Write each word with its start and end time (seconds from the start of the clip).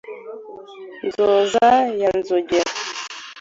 Nzoza 1.05 1.65
ya 2.01 2.09
Nzogera 2.19 2.71